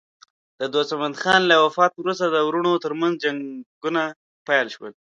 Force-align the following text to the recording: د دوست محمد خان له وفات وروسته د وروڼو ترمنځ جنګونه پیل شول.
د 0.59 0.61
دوست 0.73 0.91
محمد 0.93 1.15
خان 1.21 1.41
له 1.51 1.55
وفات 1.65 1.91
وروسته 1.97 2.25
د 2.29 2.37
وروڼو 2.47 2.71
ترمنځ 2.83 3.13
جنګونه 3.23 4.01
پیل 4.47 4.67
شول. 4.75 4.93